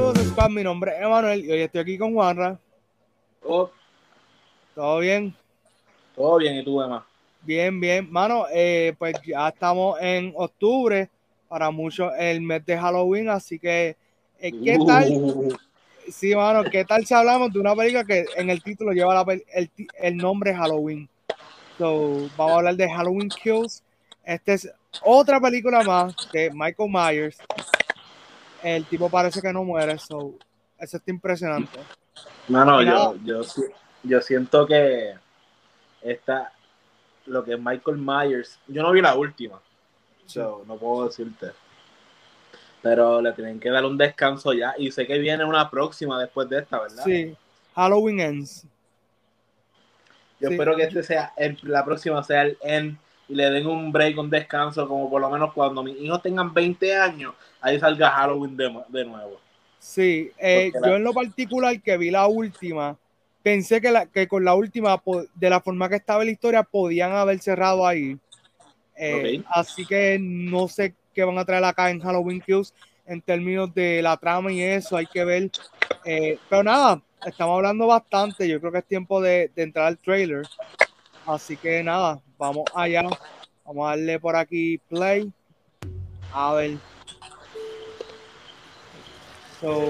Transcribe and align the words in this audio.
Saludos. 0.00 0.50
Mi 0.50 0.62
nombre 0.62 0.92
es 0.96 1.02
Emanuel 1.02 1.44
y 1.44 1.50
hoy 1.52 1.60
estoy 1.60 1.82
aquí 1.82 1.98
con 1.98 2.14
Juanra. 2.14 2.58
Oh, 3.44 3.70
¿Todo 4.74 4.98
bien? 5.00 5.34
todo 6.16 6.38
bien, 6.38 6.56
¿y 6.56 6.64
tú, 6.64 6.80
Emma? 6.80 7.06
Bien, 7.42 7.78
bien. 7.78 8.10
Mano, 8.10 8.46
eh, 8.50 8.94
pues 8.98 9.14
ya 9.26 9.48
estamos 9.48 9.98
en 10.00 10.32
octubre, 10.34 11.10
para 11.48 11.70
muchos 11.70 12.12
el 12.18 12.40
mes 12.40 12.64
de 12.64 12.78
Halloween, 12.78 13.28
así 13.28 13.58
que, 13.58 13.94
eh, 14.38 14.52
¿qué 14.64 14.78
tal? 14.86 15.12
Uh, 15.12 15.56
Sí, 16.08 16.34
mano, 16.34 16.64
¿qué 16.64 16.84
tal 16.86 17.04
si 17.04 17.12
hablamos 17.12 17.52
de 17.52 17.60
una 17.60 17.76
película 17.76 18.02
que 18.02 18.24
en 18.36 18.48
el 18.48 18.62
título 18.62 18.92
lleva 18.92 19.14
la 19.14 19.40
el, 19.52 19.70
el 19.98 20.16
nombre 20.16 20.54
Halloween? 20.54 21.08
So, 21.76 22.30
vamos 22.38 22.54
a 22.54 22.56
hablar 22.56 22.74
de 22.74 22.90
Halloween 22.90 23.28
Kills. 23.28 23.82
Esta 24.24 24.54
es 24.54 24.72
otra 25.02 25.38
película 25.38 25.82
más 25.82 26.16
de 26.32 26.50
Michael 26.54 26.90
Myers. 26.90 27.36
El 28.62 28.84
tipo 28.86 29.08
parece 29.08 29.40
que 29.40 29.52
no 29.52 29.64
muere, 29.64 29.98
so, 29.98 30.34
eso 30.78 30.96
está 30.96 31.10
impresionante. 31.10 31.78
Mano, 32.48 32.82
Nada. 32.82 33.14
yo, 33.24 33.42
yo, 33.42 33.50
yo 34.02 34.20
siento 34.20 34.66
que 34.66 35.14
esta, 36.02 36.52
lo 37.26 37.44
que 37.44 37.54
es 37.54 37.60
Michael 37.60 37.98
Myers, 37.98 38.58
yo 38.66 38.82
no 38.82 38.92
vi 38.92 39.00
la 39.00 39.14
última, 39.14 39.60
so, 40.26 40.64
no 40.66 40.76
puedo 40.76 41.06
decirte. 41.06 41.52
Pero 42.82 43.20
le 43.20 43.32
tienen 43.32 43.60
que 43.60 43.68
dar 43.70 43.84
un 43.84 43.98
descanso 43.98 44.54
ya. 44.54 44.74
Y 44.78 44.90
sé 44.90 45.06
que 45.06 45.18
viene 45.18 45.44
una 45.44 45.68
próxima 45.68 46.18
después 46.18 46.48
de 46.48 46.60
esta, 46.60 46.80
¿verdad? 46.80 47.04
Sí, 47.04 47.36
Halloween 47.74 48.20
Ends. 48.20 48.64
Yo 50.40 50.48
sí. 50.48 50.54
espero 50.54 50.74
que 50.74 50.84
este 50.84 51.02
sea 51.02 51.34
el- 51.36 51.58
la 51.62 51.84
próxima 51.84 52.22
sea 52.24 52.42
el 52.42 52.56
end 52.62 52.96
y 53.30 53.34
le 53.34 53.48
den 53.50 53.66
un 53.66 53.92
break, 53.92 54.18
un 54.18 54.28
descanso, 54.28 54.86
como 54.88 55.08
por 55.08 55.20
lo 55.20 55.30
menos 55.30 55.52
cuando 55.52 55.82
mis 55.82 55.96
hijos 56.00 56.20
tengan 56.20 56.52
20 56.52 56.96
años, 56.96 57.32
ahí 57.60 57.78
salga 57.78 58.10
Halloween 58.10 58.56
de, 58.56 58.70
de 58.88 59.04
nuevo. 59.04 59.40
Sí, 59.78 60.30
eh, 60.36 60.70
la- 60.74 60.88
yo 60.88 60.96
en 60.96 61.04
lo 61.04 61.14
particular 61.14 61.80
que 61.80 61.96
vi 61.96 62.10
la 62.10 62.26
última, 62.26 62.96
pensé 63.42 63.80
que, 63.80 63.90
la, 63.90 64.06
que 64.06 64.26
con 64.28 64.44
la 64.44 64.54
última, 64.54 65.00
de 65.34 65.48
la 65.50 65.60
forma 65.60 65.88
que 65.88 65.96
estaba 65.96 66.24
la 66.24 66.30
historia, 66.30 66.62
podían 66.62 67.12
haber 67.12 67.38
cerrado 67.38 67.86
ahí. 67.86 68.18
Eh. 68.96 69.42
Así 69.48 69.86
que 69.86 70.18
no 70.20 70.68
sé 70.68 70.94
qué 71.14 71.24
van 71.24 71.38
a 71.38 71.44
traer 71.44 71.64
acá 71.64 71.90
en 71.90 72.00
Halloween 72.00 72.40
Kills 72.40 72.74
en 73.06 73.22
términos 73.22 73.72
de 73.74 74.02
la 74.02 74.16
trama 74.16 74.52
y 74.52 74.60
eso, 74.60 74.96
hay 74.96 75.06
que 75.06 75.24
ver. 75.24 75.50
Eh, 76.04 76.38
pero 76.48 76.62
nada, 76.62 77.00
estamos 77.24 77.56
hablando 77.56 77.86
bastante, 77.86 78.46
yo 78.48 78.60
creo 78.60 78.72
que 78.72 78.78
es 78.78 78.84
tiempo 78.84 79.20
de, 79.20 79.50
de 79.54 79.62
entrar 79.62 79.86
al 79.86 79.98
trailer. 79.98 80.42
Así 81.30 81.56
que 81.56 81.80
nada, 81.84 82.18
vamos 82.36 82.64
allá, 82.74 83.02
vamos 83.64 83.86
a 83.86 83.90
darle 83.90 84.18
por 84.18 84.34
aquí 84.34 84.78
play. 84.88 85.32
A 86.32 86.54
ver. 86.54 86.76
So, 89.60 89.80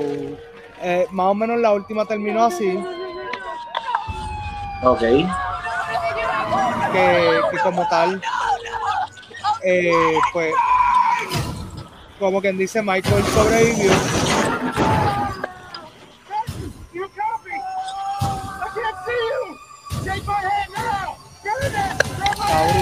eh, 0.82 1.06
más 1.10 1.26
o 1.28 1.34
menos 1.34 1.58
la 1.58 1.72
última 1.72 2.04
terminó 2.04 2.44
así, 2.44 2.78
Ok. 4.82 5.00
que, 6.92 7.40
que 7.52 7.58
como 7.62 7.88
tal, 7.88 8.20
eh, 9.64 9.92
pues, 10.34 10.52
como 12.18 12.42
quien 12.42 12.58
dice, 12.58 12.82
Michael 12.82 13.24
sobrevivió. 13.24 13.92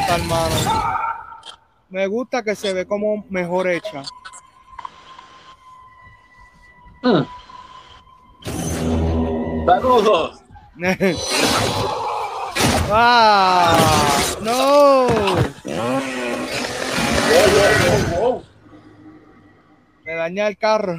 My 0.08 0.14
Está 0.16 0.16
brutal, 0.16 0.24
mano. 0.24 0.54
Me 1.90 2.06
gusta 2.06 2.42
que 2.42 2.54
se 2.54 2.72
ve 2.72 2.86
como 2.86 3.26
mejor 3.28 3.68
hecha. 3.68 4.02
Hmm. 7.02 7.24
Saludos. 9.66 10.42
¡Ah! 12.90 13.76
¡No! 14.42 15.06
Me 20.04 20.14
daña 20.14 20.48
el 20.48 20.56
carro. 20.56 20.96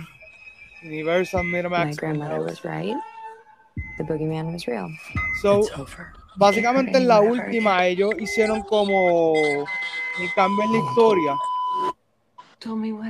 Universal 0.84 1.44
My 1.44 1.52
Miramax. 1.52 1.98
grandmother 1.98 2.42
was 2.42 2.64
right. 2.64 2.96
The 3.98 4.04
boogeyman 4.04 4.54
was 4.54 4.68
real. 4.68 4.90
So, 5.42 5.62
It's 5.62 5.72
over. 5.72 6.19
Básicamente 6.36 6.98
en 6.98 7.08
la 7.08 7.22
última 7.22 7.86
ellos 7.86 8.12
hicieron 8.20 8.62
como 8.64 9.34
un 9.34 10.28
cambio 10.36 10.64
en 10.66 10.74
la 10.74 10.80
historia. 10.80 11.36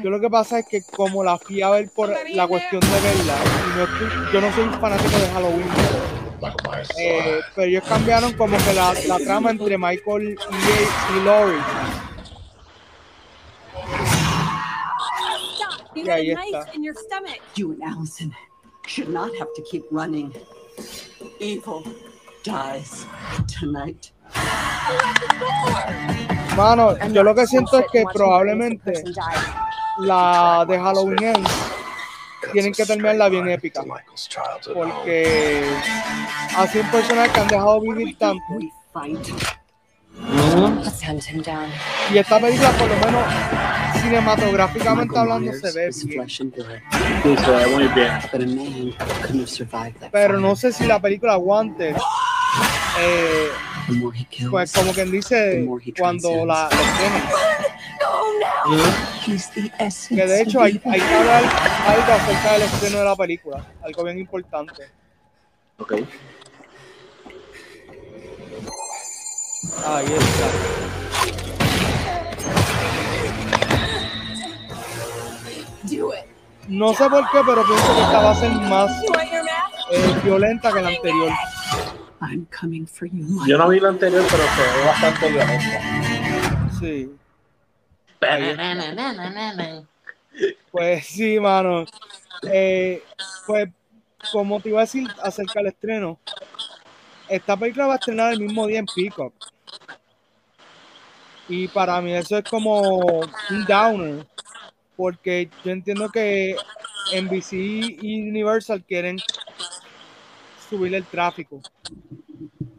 Yo 0.04 0.10
lo 0.12 0.20
que 0.20 0.30
pasa 0.30 0.60
es 0.60 0.68
que 0.68 0.82
como 0.84 1.24
la 1.24 1.38
fui 1.38 1.62
a 1.62 1.70
ver 1.72 1.90
por 1.96 2.10
la 2.10 2.48
cuestión 2.48 2.82
de 2.82 2.88
verla, 3.02 3.36
y 3.66 3.78
no 3.78 3.84
estoy- 3.84 4.34
yo 4.34 4.42
no 4.42 4.54
soy 4.54 4.70
fanático 4.80 5.18
de 5.18 5.28
Halloween, 5.28 5.68
eh, 6.98 7.40
pero 7.56 7.68
ellos 7.68 7.84
cambiaron 7.88 8.34
como 8.34 8.56
que 8.58 8.74
la, 8.74 8.94
la 9.08 9.18
trama 9.18 9.50
entre 9.50 9.78
Michael 9.78 10.38
y, 10.38 11.18
y 11.18 11.26
Laurie. 11.26 11.60
You 15.96 16.04
Yeah, 16.06 16.16
got 16.16 16.20
a 16.20 16.24
yeah, 16.24 16.36
knife 16.36 16.56
está. 16.56 16.76
in 16.76 16.84
your 16.84 16.96
stomach. 16.96 17.40
You 17.56 17.72
and 17.72 17.84
Allison 17.84 18.36
should 18.86 19.10
not 19.10 19.32
have 19.38 19.50
to 19.56 19.62
keep 19.64 19.84
running. 19.92 20.32
Evil 21.40 21.84
dies 22.50 23.08
tonight. 23.60 24.08
Mano, 26.56 26.98
yo 27.12 27.24
lo 27.24 27.34
que 27.36 27.48
siento 27.48 27.80
es 27.80 27.86
que 27.92 28.04
probablemente 28.14 29.04
la 30.00 30.66
de 30.68 30.80
Halloween 30.80 31.44
tienen 32.52 32.74
que 32.74 32.86
terminarla 32.86 33.30
bien 33.30 33.50
épica. 33.50 33.84
Porque 34.74 35.64
así 36.58 36.80
un 36.80 36.92
personaje 36.92 37.32
que 37.32 37.40
han 37.40 37.48
dejado 37.48 37.82
vivir 37.82 38.18
tanto. 38.18 38.44
Down. 41.46 41.70
Y 42.14 42.18
esta 42.18 42.40
película, 42.40 42.72
por 42.72 42.90
lo 42.90 42.96
menos 42.98 43.24
cinematográficamente 44.02 45.18
hablando, 45.18 45.54
se 45.54 45.72
ve 45.72 45.90
bien. 46.06 46.28
Pero 50.12 50.40
no 50.40 50.56
sé 50.56 50.74
si 50.74 50.86
la 50.86 51.00
película 51.00 51.34
aguante. 51.34 51.96
Eh, 53.02 53.50
pues 54.50 54.72
como 54.74 54.94
quien 54.94 55.12
dice, 55.12 55.68
cuando 55.98 56.46
la, 56.46 56.70
essence. 59.78 60.16
Que 60.16 60.26
de 60.26 60.42
hecho 60.42 60.62
hay, 60.62 60.82
hay 60.86 61.00
que 61.00 61.14
hablar 61.14 61.44
algo 61.88 62.14
acerca 62.14 62.54
del 62.54 62.62
estreno 62.64 62.98
de 63.00 63.06
la 63.06 63.16
película. 63.16 63.66
Algo 63.82 64.04
bien 64.04 64.20
importante. 64.20 64.84
Ok. 65.78 65.94
Ahí 69.86 70.06
está. 70.06 70.80
No 76.68 76.94
sé 76.94 77.10
por 77.10 77.24
qué, 77.32 77.40
pero 77.46 77.66
pienso 77.66 77.96
que 77.96 78.02
esta 78.02 78.20
va 78.20 78.32
a 78.32 78.36
ser 78.36 78.52
más 78.52 78.92
eh, 79.92 80.20
violenta 80.24 80.72
que 80.72 80.82
la 80.82 80.90
anterior. 80.90 81.32
I'm 82.22 82.46
coming 82.48 82.86
for 82.86 83.06
you, 83.08 83.24
Mike. 83.24 83.50
Yo 83.50 83.58
no 83.58 83.70
vi 83.70 83.80
la 83.80 83.90
anterior, 83.90 84.24
pero 84.30 84.44
se 84.44 84.62
ve 84.62 84.86
bastante 84.86 85.30
violenta. 85.32 86.70
Sí. 86.80 87.12
Pues 90.72 91.06
sí, 91.06 91.40
mano. 91.40 91.86
Eh, 92.44 93.04
pues, 93.46 93.70
como 94.32 94.60
te 94.60 94.70
iba 94.70 94.80
a 94.80 94.84
decir 94.84 95.08
acerca 95.22 95.60
del 95.60 95.68
estreno, 95.68 96.20
esta 97.28 97.56
película 97.56 97.88
va 97.88 97.94
a 97.94 97.98
estrenar 97.98 98.34
el 98.34 98.42
mismo 98.42 98.68
día 98.68 98.80
en 98.80 98.86
Peacock. 98.86 99.34
Y 101.48 101.68
para 101.70 102.00
mí 102.02 102.14
eso 102.14 102.38
es 102.38 102.44
como 102.44 102.82
un 102.82 103.66
downer, 103.68 104.26
porque 104.96 105.50
yo 105.64 105.72
entiendo 105.72 106.10
que 106.10 106.56
NBC 107.14 107.54
y 107.54 108.30
Universal 108.30 108.84
quieren 108.84 109.18
subir 110.70 110.94
el 110.94 111.04
tráfico, 111.06 111.62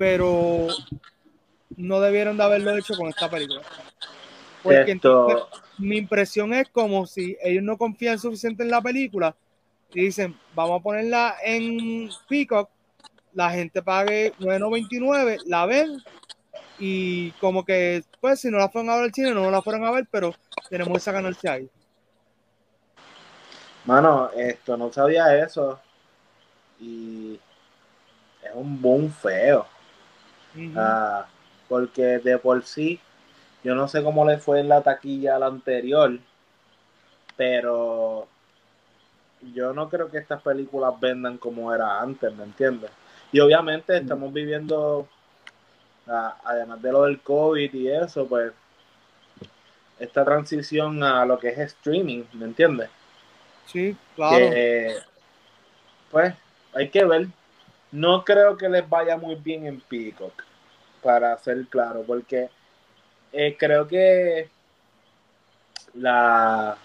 pero 0.01 0.69
no 1.77 2.01
debieron 2.01 2.39
de 2.39 2.43
haberlo 2.43 2.75
hecho 2.75 2.95
con 2.97 3.09
esta 3.09 3.29
película. 3.29 3.61
Porque 4.63 4.93
entonces, 4.93 5.37
Esto, 5.37 5.63
mi 5.77 5.99
impresión 5.99 6.55
es 6.55 6.71
como 6.71 7.07
si 7.07 7.37
ellos 7.43 7.63
no 7.63 7.77
confían 7.77 8.19
suficiente 8.19 8.63
en 8.63 8.71
la 8.71 8.81
película 8.81 9.37
y 9.93 10.05
dicen, 10.05 10.35
vamos 10.55 10.81
a 10.81 10.83
ponerla 10.83 11.37
en 11.45 12.09
Peacock, 12.31 12.71
la 13.35 13.51
gente 13.51 13.83
pague 13.83 14.33
9.99, 14.41 15.43
la 15.45 15.67
ven 15.67 16.03
y 16.79 17.33
como 17.33 17.63
que, 17.63 18.03
pues 18.23 18.41
si 18.41 18.51
no 18.51 18.57
la 18.57 18.71
fueron 18.71 18.89
a 18.89 18.95
ver 18.95 19.05
al 19.05 19.13
cine, 19.13 19.35
no 19.35 19.51
la 19.51 19.61
fueron 19.61 19.85
a 19.85 19.91
ver, 19.91 20.09
pero 20.11 20.35
tenemos 20.71 20.97
esa 20.97 21.13
ganancia 21.13 21.53
ahí. 21.53 21.69
mano, 23.85 24.31
esto 24.35 24.79
no 24.79 24.91
sabía 24.91 25.45
eso. 25.45 25.79
Y 26.81 27.39
es 28.43 28.51
un 28.55 28.81
boom 28.81 29.13
feo. 29.13 29.67
Ujú. 30.55 30.73
Ah, 30.77 31.27
porque 31.69 32.03
de 32.19 32.39
por 32.39 32.65
sí, 32.65 33.01
yo 33.63 33.75
no 33.75 33.87
sé 33.89 34.03
cómo 34.03 34.25
le 34.27 34.39
fue 34.39 34.61
en 34.61 34.69
la 34.69 34.83
taquilla 34.83 35.37
a 35.37 35.39
la 35.39 35.47
anterior, 35.47 36.19
pero 37.37 38.27
yo 39.55 39.73
no 39.73 39.89
creo 39.89 40.11
que 40.11 40.19
estas 40.19 40.43
películas 40.43 40.99
vendan 41.01 41.39
como 41.39 41.75
era 41.75 42.01
antes, 42.01 42.33
¿me 42.35 42.45
entiendes? 42.45 42.91
Y 43.33 43.41
obviamente 43.41 43.97
estamos 43.97 44.33
viviendo, 44.33 45.09
a- 46.07 46.37
además 46.45 46.83
de 46.83 46.93
lo 46.93 47.05
del 47.05 47.21
COVID 47.21 47.73
y 47.73 47.89
eso, 47.89 48.27
pues, 48.27 48.53
esta 49.99 50.25
transición 50.25 51.03
a 51.03 51.25
lo 51.25 51.39
que 51.39 51.49
es 51.49 51.59
streaming, 51.59 52.25
¿me 52.33 52.47
entiendes? 52.47 52.91
Sí, 53.67 53.97
claro. 54.17 54.51
Que, 54.51 54.99
pues, 56.11 56.35
hay 56.75 56.89
que 56.89 57.05
ver. 57.05 57.29
No 57.93 58.25
creo 58.25 58.57
que 58.57 58.69
les 58.69 58.89
vaya 58.89 59.17
muy 59.17 59.35
bien 59.35 59.67
en 59.67 59.81
Peacock, 59.81 60.45
para 61.03 61.37
ser 61.39 61.67
claro, 61.67 62.05
porque 62.07 62.49
eh, 63.33 63.57
creo 63.59 63.87
que 63.87 64.49
la, 65.95 66.77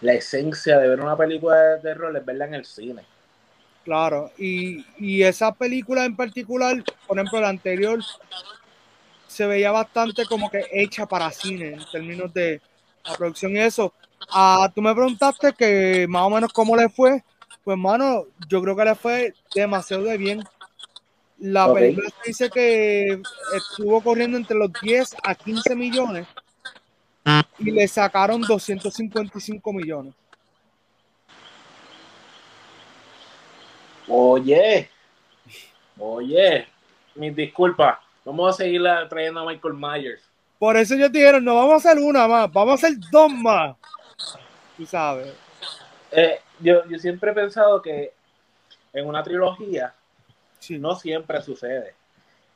la 0.00 0.12
esencia 0.12 0.78
de 0.78 0.88
ver 0.88 1.00
una 1.00 1.16
película 1.16 1.56
de 1.56 1.80
terror 1.80 2.16
es 2.16 2.24
verla 2.24 2.46
en 2.46 2.54
el 2.54 2.64
cine. 2.64 3.02
Claro, 3.84 4.30
y, 4.38 4.86
y 4.98 5.22
esa 5.22 5.52
película 5.52 6.04
en 6.04 6.14
particular, 6.14 6.82
por 7.06 7.18
ejemplo, 7.18 7.40
la 7.40 7.48
anterior, 7.48 8.00
se 9.26 9.46
veía 9.46 9.72
bastante 9.72 10.24
como 10.26 10.50
que 10.50 10.66
hecha 10.70 11.06
para 11.06 11.30
cine 11.30 11.72
en 11.72 11.84
términos 11.90 12.32
de 12.32 12.60
la 13.04 13.16
producción 13.16 13.52
y 13.52 13.60
eso. 13.60 13.92
Ah, 14.30 14.70
tú 14.74 14.82
me 14.82 14.94
preguntaste 14.94 15.52
que 15.52 16.06
más 16.08 16.22
o 16.22 16.30
menos 16.30 16.52
cómo 16.52 16.76
le 16.76 16.88
fue. 16.88 17.24
Pues, 17.64 17.78
mano, 17.78 18.26
yo 18.48 18.60
creo 18.62 18.76
que 18.76 18.84
le 18.84 18.94
fue 18.94 19.34
demasiado 19.54 20.04
de 20.04 20.16
bien. 20.16 20.42
La 21.38 21.72
película 21.72 22.08
se 22.08 22.28
dice 22.28 22.50
que 22.50 23.20
estuvo 23.56 24.00
corriendo 24.00 24.36
entre 24.36 24.56
los 24.56 24.70
10 24.80 25.16
a 25.24 25.34
15 25.34 25.74
millones 25.74 26.26
y 27.58 27.70
le 27.70 27.88
sacaron 27.88 28.40
255 28.42 29.72
millones. 29.72 30.14
Oye, 34.08 34.88
oye, 35.98 36.66
mis 37.14 37.34
disculpas. 37.34 37.98
Vamos 38.24 38.54
a 38.54 38.58
seguir 38.58 38.82
trayendo 39.08 39.40
a 39.40 39.46
Michael 39.46 39.74
Myers. 39.74 40.22
Por 40.58 40.76
eso 40.76 40.94
ellos 40.94 41.10
dijeron, 41.10 41.44
no 41.44 41.56
vamos 41.56 41.72
a 41.72 41.90
hacer 41.90 42.02
una 42.02 42.28
más, 42.28 42.52
vamos 42.52 42.72
a 42.72 42.86
hacer 42.86 42.98
dos 43.10 43.32
más. 43.32 43.76
Tú 44.76 44.86
sabes. 44.86 45.32
Eh, 46.12 46.40
yo, 46.62 46.84
yo 46.88 46.98
siempre 46.98 47.30
he 47.30 47.34
pensado 47.34 47.80
que 47.82 48.12
en 48.92 49.06
una 49.06 49.22
trilogía 49.22 49.94
Sí, 50.58 50.78
no 50.78 50.94
siempre 50.94 51.42
sucede. 51.42 51.94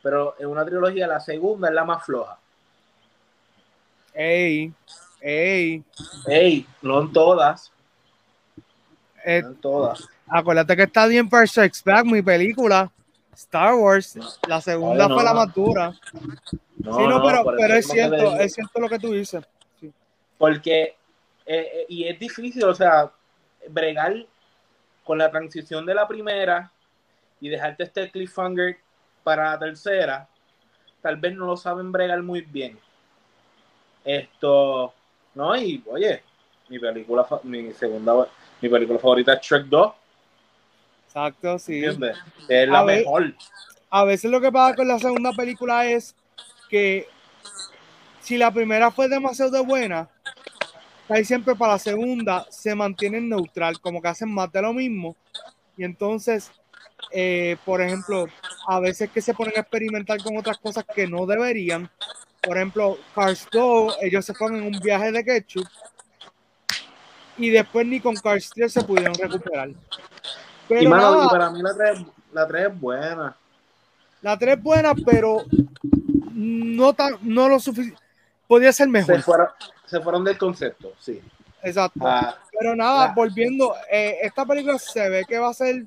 Pero 0.02 0.36
en 0.38 0.46
una 0.46 0.64
trilogía 0.64 1.08
la 1.08 1.18
segunda 1.18 1.68
es 1.68 1.74
la 1.74 1.84
más 1.84 2.04
floja. 2.04 2.38
Ey, 4.14 4.72
ey. 5.20 5.82
Ey, 6.26 6.66
no 6.82 7.02
en 7.02 7.12
todas. 7.12 7.72
eh, 9.24 9.42
No 9.42 9.48
en 9.48 9.56
todas. 9.60 10.08
acuérdate 10.28 10.76
que 10.76 10.84
está 10.84 11.06
bien 11.06 11.28
Strikes 11.46 11.80
Back, 11.84 12.04
mi 12.06 12.22
película. 12.22 12.90
Star 13.34 13.74
Wars, 13.74 14.16
la 14.48 14.60
segunda 14.62 15.04
Oye, 15.06 15.08
no, 15.10 15.14
fue 15.14 15.24
la 15.24 15.34
no. 15.34 15.36
más 15.44 15.54
dura. 15.54 15.92
No, 16.78 16.96
sí, 16.96 17.06
no, 17.06 17.22
pero, 17.22 17.44
pero 17.58 17.74
es 17.74 17.86
cierto, 17.86 18.36
es 18.36 18.54
cierto 18.54 18.80
lo 18.80 18.88
que 18.88 18.98
tú 18.98 19.12
dices. 19.12 19.44
Sí. 19.78 19.92
Porque, 20.38 20.82
eh, 20.84 21.70
eh, 21.74 21.86
y 21.88 22.04
es 22.08 22.18
difícil, 22.18 22.64
o 22.64 22.74
sea, 22.74 23.10
bregar 23.68 24.26
con 25.04 25.18
la 25.18 25.30
transición 25.30 25.86
de 25.86 25.94
la 25.94 26.08
primera 26.08 26.70
y 27.40 27.48
dejarte 27.48 27.84
este 27.84 28.10
cliffhanger 28.10 28.78
para 29.22 29.50
la 29.50 29.58
tercera, 29.58 30.28
tal 31.02 31.16
vez 31.16 31.34
no 31.34 31.46
lo 31.46 31.56
saben 31.56 31.92
bregar 31.92 32.22
muy 32.22 32.42
bien. 32.42 32.78
Esto, 34.04 34.92
no, 35.34 35.56
y 35.56 35.82
oye, 35.86 36.22
mi 36.68 36.78
película, 36.78 37.26
mi 37.42 37.72
segunda, 37.72 38.26
mi 38.60 38.68
película 38.68 38.98
favorita 38.98 39.34
es 39.34 39.40
Shrek 39.40 39.66
2, 39.66 39.92
Exacto, 41.16 41.58
sí. 41.58 41.76
¿entiendes? 41.76 42.18
Es 42.46 42.68
la 42.68 42.80
A 42.80 42.84
mejor. 42.84 43.34
A 43.88 44.04
veces 44.04 44.30
lo 44.30 44.38
que 44.40 44.52
pasa 44.52 44.76
con 44.76 44.86
la 44.86 44.98
segunda 44.98 45.32
película 45.32 45.86
es 45.86 46.14
que 46.68 47.08
si 48.20 48.36
la 48.36 48.50
primera 48.50 48.90
fue 48.90 49.08
demasiado 49.08 49.50
de 49.50 49.60
buena, 49.60 50.10
ahí 51.08 51.24
siempre 51.24 51.54
para 51.54 51.74
la 51.74 51.78
segunda 51.78 52.46
se 52.50 52.74
mantienen 52.74 53.28
neutral, 53.28 53.80
como 53.80 54.00
que 54.00 54.08
hacen 54.08 54.32
más 54.32 54.50
de 54.52 54.62
lo 54.62 54.72
mismo. 54.72 55.16
Y 55.76 55.84
entonces, 55.84 56.50
eh, 57.12 57.56
por 57.64 57.80
ejemplo, 57.80 58.26
a 58.66 58.80
veces 58.80 59.10
que 59.10 59.20
se 59.20 59.34
ponen 59.34 59.54
a 59.56 59.60
experimentar 59.60 60.22
con 60.22 60.36
otras 60.36 60.58
cosas 60.58 60.84
que 60.94 61.06
no 61.06 61.26
deberían. 61.26 61.90
Por 62.42 62.56
ejemplo, 62.56 62.98
Cars 63.14 63.46
2, 63.52 63.98
ellos 64.02 64.24
se 64.24 64.34
ponen 64.34 64.62
en 64.62 64.74
un 64.74 64.80
viaje 64.80 65.12
de 65.12 65.24
ketchup 65.24 65.66
y 67.38 67.50
después 67.50 67.86
ni 67.86 68.00
con 68.00 68.14
Cars 68.16 68.50
3 68.54 68.72
se 68.72 68.82
pudieron 68.82 69.14
recuperar. 69.14 69.70
Pero 70.68 70.82
y, 70.82 70.86
mano, 70.86 71.10
nada, 71.12 71.24
y 71.24 71.28
para 71.28 71.50
mí 71.50 71.62
la 71.62 71.74
3, 71.74 72.06
la 72.32 72.46
3 72.46 72.66
es 72.66 72.80
buena. 72.80 73.36
La 74.22 74.38
3 74.38 74.56
es 74.56 74.62
buena, 74.62 74.94
pero 74.94 75.44
no 76.32 76.92
tan, 76.94 77.18
no 77.22 77.48
lo 77.48 77.60
suficiente. 77.60 78.00
Podría 78.46 78.72
ser 78.72 78.88
mejor. 78.88 79.16
Se 79.16 79.22
fueron, 79.22 79.48
se 79.86 80.00
fueron 80.00 80.24
del 80.24 80.36
concepto, 80.38 80.92
sí. 80.98 81.20
Exacto. 81.62 82.00
Ah, 82.06 82.36
pero 82.58 82.76
nada, 82.76 83.08
la- 83.08 83.12
volviendo, 83.14 83.74
eh, 83.90 84.18
esta 84.22 84.44
película 84.44 84.78
se 84.78 85.08
ve 85.08 85.24
que 85.26 85.38
va 85.38 85.48
a 85.48 85.54
ser, 85.54 85.86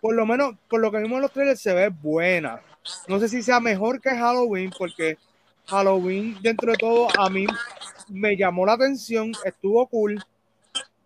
por 0.00 0.14
lo 0.14 0.26
menos, 0.26 0.54
por 0.68 0.80
lo 0.80 0.90
que 0.90 0.98
vimos 0.98 1.16
en 1.16 1.22
los 1.22 1.32
trailers, 1.32 1.60
se 1.60 1.72
ve 1.74 1.88
buena. 1.88 2.60
No 3.06 3.18
sé 3.20 3.28
si 3.28 3.42
sea 3.42 3.60
mejor 3.60 4.00
que 4.00 4.10
Halloween, 4.10 4.70
porque 4.76 5.16
Halloween, 5.66 6.36
dentro 6.42 6.72
de 6.72 6.78
todo, 6.78 7.08
a 7.20 7.28
mí 7.30 7.46
me 8.08 8.36
llamó 8.36 8.66
la 8.66 8.72
atención, 8.72 9.32
estuvo 9.44 9.86
cool. 9.86 10.22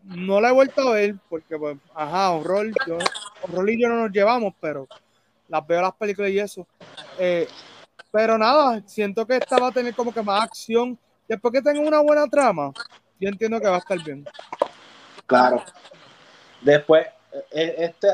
No 0.02 0.40
la 0.40 0.50
he 0.50 0.52
vuelto 0.52 0.80
a 0.88 0.92
ver, 0.92 1.16
porque, 1.28 1.58
pues, 1.58 1.76
ajá, 1.94 2.30
horror, 2.30 2.66
yo, 2.86 2.96
horror 3.42 3.68
y 3.70 3.80
yo 3.82 3.88
no 3.88 3.96
nos 3.96 4.12
llevamos, 4.12 4.54
pero 4.60 4.86
las 5.48 5.66
veo 5.66 5.82
las 5.82 5.94
películas 5.94 6.30
y 6.30 6.38
eso. 6.38 6.66
Eh, 7.18 7.48
pero 8.12 8.38
nada, 8.38 8.82
siento 8.86 9.26
que 9.26 9.36
esta 9.36 9.58
va 9.58 9.68
a 9.68 9.72
tener 9.72 9.94
como 9.94 10.12
que 10.12 10.22
más 10.22 10.42
acción. 10.44 10.98
Después 11.28 11.52
que 11.52 11.62
tenga 11.62 11.80
una 11.80 12.00
buena 12.00 12.26
trama, 12.28 12.72
yo 13.18 13.28
entiendo 13.28 13.60
que 13.60 13.66
va 13.68 13.76
a 13.76 13.78
estar 13.78 13.98
bien. 14.02 14.24
Claro. 15.26 15.62
Después, 16.60 17.06
eh, 17.50 17.74
este, 17.78 18.08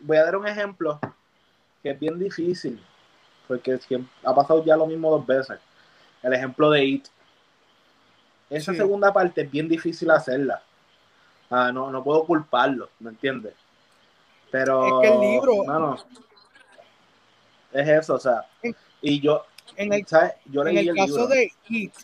voy 0.00 0.16
a 0.16 0.24
dar 0.24 0.36
un 0.36 0.46
ejemplo 0.46 0.98
que 1.82 1.90
es 1.90 1.98
bien 2.00 2.18
difícil, 2.18 2.82
porque 3.48 3.78
ha 4.24 4.34
pasado 4.34 4.64
ya 4.64 4.76
lo 4.76 4.86
mismo 4.86 5.10
dos 5.10 5.26
veces. 5.26 5.58
El 6.22 6.32
ejemplo 6.32 6.70
de 6.70 6.84
It. 6.84 7.06
Esa 8.50 8.72
Sí. 8.72 8.78
segunda 8.78 9.12
parte 9.12 9.42
es 9.42 9.50
bien 9.50 9.68
difícil 9.68 10.10
hacerla. 10.10 10.62
Ah, 11.50 11.70
no, 11.72 11.90
no 11.90 12.02
puedo 12.04 12.24
culparlo, 12.24 12.88
¿me 13.00 13.10
entiendes? 13.10 13.54
Pero. 14.50 15.00
Es 15.02 15.08
que 15.08 15.14
el 15.14 15.20
libro- 15.20 15.64
mano, 15.64 15.96
es 17.72 17.88
eso, 17.88 18.14
o 18.14 18.18
sea. 18.18 18.44
Y 19.00 19.20
yo, 19.20 19.44
En 19.76 19.92
el, 19.92 20.06
¿sabes? 20.06 20.34
Yo 20.46 20.60
en 20.62 20.68
leí 20.68 20.78
el 20.78 20.88
el 20.90 20.96
caso 20.96 21.08
libro. 21.08 21.26
de 21.28 21.52
It, 21.68 21.94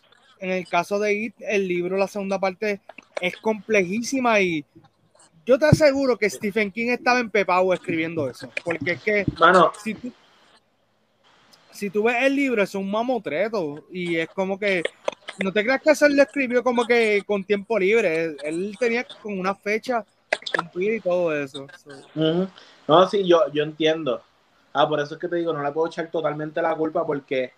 en 0.41 0.51
el 0.51 0.69
caso 0.69 0.99
de 0.99 1.15
It, 1.15 1.35
el 1.41 1.67
libro, 1.67 1.97
la 1.97 2.09
segunda 2.09 2.39
parte, 2.39 2.81
es 3.21 3.37
complejísima 3.37 4.41
y 4.41 4.65
yo 5.45 5.59
te 5.59 5.67
aseguro 5.67 6.17
que 6.17 6.29
Stephen 6.29 6.71
King 6.71 6.89
estaba 6.91 7.21
empepado 7.21 7.73
escribiendo 7.73 8.29
eso. 8.29 8.51
Porque 8.65 8.93
es 8.93 9.03
que 9.03 9.27
Mano, 9.39 9.73
si 9.83 9.95
tú, 9.95 10.13
si 11.71 11.91
tú 11.91 12.03
ves 12.03 12.17
el 12.23 12.37
libro, 12.37 12.63
es 12.63 12.75
un 12.75 12.91
mamotreto 12.91 13.85
y 13.91 14.17
es 14.17 14.29
como 14.29 14.59
que 14.59 14.83
no 15.39 15.53
te 15.53 15.65
creas 15.65 15.81
que 15.81 15.91
eso 15.91 16.07
él 16.07 16.17
lo 16.17 16.23
escribió 16.23 16.63
como 16.63 16.85
que 16.85 17.23
con 17.27 17.45
tiempo 17.45 17.79
libre. 17.79 18.25
Él, 18.25 18.37
él 18.43 18.77
tenía 18.79 19.05
con 19.23 19.39
una 19.39 19.55
fecha 19.55 20.05
cumplida 20.55 20.97
y 20.97 21.01
todo 21.01 21.35
eso. 21.35 21.67
So, 21.83 21.91
Ujú. 22.15 22.49
No, 22.87 23.09
sí, 23.09 23.27
yo, 23.27 23.51
yo 23.53 23.63
entiendo. 23.63 24.23
Ah, 24.73 24.89
por 24.89 25.01
eso 25.01 25.15
es 25.15 25.21
que 25.21 25.29
te 25.29 25.37
digo, 25.37 25.53
no 25.53 25.63
le 25.63 25.73
puedo 25.73 25.87
echar 25.87 26.11
totalmente 26.11 26.61
la 26.61 26.75
culpa 26.75 27.07
porque 27.07 27.53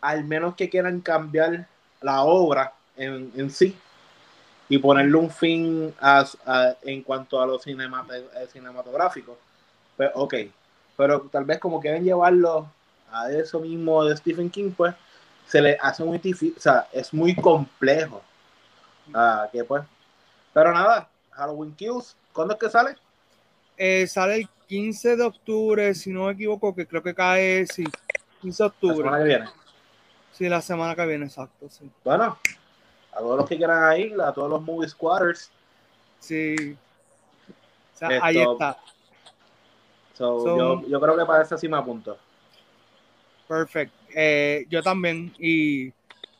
al 0.00 0.24
menos 0.24 0.54
que 0.54 0.68
quieran 0.68 1.00
cambiar 1.00 1.66
la 2.00 2.22
obra 2.22 2.72
en, 2.96 3.32
en 3.36 3.50
sí 3.50 3.76
y 4.68 4.78
ponerle 4.78 5.16
un 5.16 5.30
fin 5.30 5.94
a- 6.00 6.26
a- 6.44 6.74
en 6.82 7.02
cuanto 7.02 7.40
a 7.40 7.46
lo 7.46 7.56
eh, 7.56 8.48
cinematográfico, 8.52 9.38
pues 9.96 10.10
ok. 10.14 10.34
Pero 10.96 11.20
tal 11.30 11.44
vez 11.44 11.58
como 11.58 11.80
quieren 11.80 12.04
llevarlo 12.04 12.68
a 13.12 13.30
eso 13.30 13.60
mismo 13.60 14.04
de 14.04 14.16
Stephen 14.16 14.50
King, 14.50 14.72
pues 14.76 14.94
se 15.46 15.60
le 15.60 15.76
hace 15.80 16.02
muy 16.02 16.18
difícil, 16.18 16.54
o 16.56 16.60
sea, 16.60 16.88
es 16.92 17.14
muy 17.14 17.34
complejo. 17.36 18.22
Ah, 19.14 19.48
que 19.52 19.62
pues. 19.62 19.84
Pero 20.52 20.72
nada, 20.72 21.08
Halloween 21.30 21.74
Kills, 21.74 22.16
¿cuándo 22.32 22.54
es 22.54 22.60
que 22.60 22.68
sale? 22.70 22.96
eh, 23.76 24.06
sale 24.06 24.36
el 24.36 24.48
15 24.66 25.16
de 25.16 25.22
octubre, 25.22 25.94
si 25.94 26.10
no 26.10 26.24
me 26.24 26.32
equivoco, 26.32 26.74
que 26.74 26.86
creo 26.86 27.02
que 27.02 27.14
cae, 27.14 27.66
sí, 27.66 27.84
15 28.40 28.62
de 28.64 28.68
La 28.68 28.74
semana 28.74 28.94
octubre. 28.96 29.18
que 29.18 29.24
viene. 29.24 29.46
Sí, 30.36 30.48
la 30.48 30.60
semana 30.60 30.94
que 30.94 31.06
viene, 31.06 31.24
exacto, 31.26 31.68
sí. 31.70 31.90
Bueno, 32.04 32.36
a 33.12 33.18
todos 33.18 33.38
los 33.38 33.48
que 33.48 33.56
quieran 33.56 33.98
ir, 34.00 34.20
a 34.20 34.32
todos 34.32 34.50
los 34.50 34.60
movie 34.62 34.88
squatters. 34.88 35.50
Sí. 36.20 36.76
O 37.94 37.98
sea, 37.98 38.08
Esto- 38.10 38.24
ahí 38.24 38.38
está. 38.42 38.76
So, 40.12 40.40
So- 40.42 40.56
yo, 40.58 40.88
yo 40.88 41.00
creo 41.00 41.16
que 41.16 41.24
para 41.24 41.42
esa 41.42 41.56
sí 41.56 41.68
me 41.68 41.76
apunto. 41.78 42.18
Perfect. 43.48 43.92
Eh, 44.14 44.66
yo 44.68 44.82
también. 44.82 45.32
Y, 45.38 45.92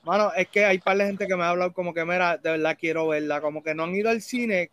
mano, 0.02 0.30
es 0.36 0.48
que 0.48 0.64
hay 0.64 0.78
par 0.78 0.96
de 0.98 1.06
gente 1.06 1.26
que 1.26 1.36
me 1.36 1.44
ha 1.44 1.50
hablado 1.50 1.72
como 1.72 1.94
que, 1.94 2.04
mira, 2.04 2.36
de 2.36 2.50
verdad 2.50 2.76
quiero 2.78 3.08
verla. 3.08 3.40
Como 3.40 3.62
que 3.62 3.74
no 3.74 3.84
han 3.84 3.94
ido 3.94 4.10
al 4.10 4.20
cine 4.20 4.70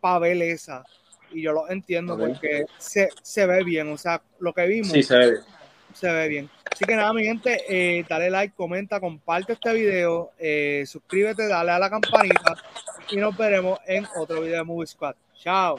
para 0.00 0.18
ver 0.18 0.42
esa. 0.42 0.84
Y 1.32 1.42
yo 1.42 1.52
lo 1.52 1.70
entiendo 1.70 2.18
porque 2.18 2.66
se, 2.76 3.08
se 3.22 3.46
ve 3.46 3.62
bien, 3.62 3.90
o 3.92 3.96
sea, 3.96 4.20
lo 4.40 4.52
que 4.52 4.66
vimos 4.66 4.90
Sí, 4.90 5.02
se 5.02 5.16
ve 5.16 5.30
bien. 5.30 5.42
Se 5.94 6.12
ve 6.12 6.28
bien. 6.28 6.50
Así 6.70 6.84
que 6.84 6.96
nada, 6.96 7.12
mi 7.12 7.24
gente, 7.24 7.64
eh, 7.68 8.04
dale 8.08 8.30
like, 8.30 8.54
comenta, 8.54 9.00
comparte 9.00 9.52
este 9.54 9.72
video, 9.72 10.32
eh, 10.38 10.84
suscríbete, 10.86 11.46
dale 11.46 11.72
a 11.72 11.78
la 11.78 11.90
campanita 11.90 12.54
y 13.10 13.16
nos 13.16 13.36
veremos 13.36 13.78
en 13.86 14.06
otro 14.16 14.40
video 14.40 14.58
de 14.58 14.64
Movie 14.64 14.86
Squad. 14.86 15.14
Chao. 15.34 15.78